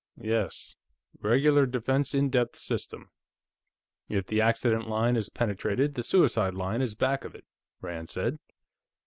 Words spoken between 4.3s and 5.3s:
accident line is